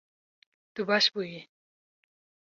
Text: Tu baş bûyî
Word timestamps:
Tu 0.73 0.81
baş 0.89 1.05
bûyî 1.13 1.41